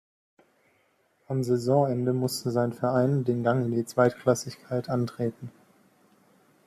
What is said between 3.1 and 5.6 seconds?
den Gang in die Zweitklassigkeit antreten.